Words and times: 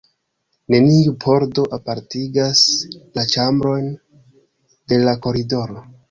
Neniu 0.75 1.11
pordo 1.25 1.65
apartigas 1.77 2.61
la 3.19 3.25
ĉambrojn 3.33 3.91
de 4.93 4.99
la 5.03 5.13
koridoro. 5.27 5.85